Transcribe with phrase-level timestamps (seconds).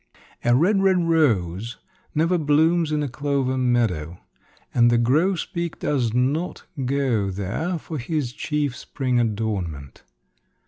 [0.43, 1.77] A red, red rose
[2.15, 4.19] never blooms in a clover meadow,
[4.73, 10.01] and the grosbeak does not go there for his chief spring adornment.